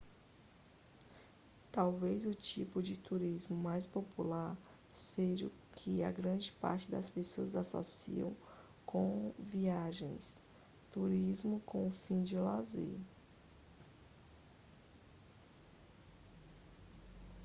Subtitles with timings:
[1.71, 4.57] talvez o tipo de turismo mais popular
[4.91, 8.25] seja o que a grande parte das pessoas associa
[8.83, 10.41] comviagens
[10.91, 12.99] turismo com o fim de lazer